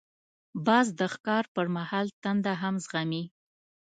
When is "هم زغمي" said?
2.61-3.23